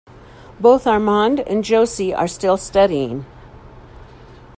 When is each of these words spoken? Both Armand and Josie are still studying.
Both 0.59 0.87
Armand 0.87 1.41
and 1.41 1.63
Josie 1.63 2.11
are 2.11 2.27
still 2.27 2.57
studying. 2.57 3.23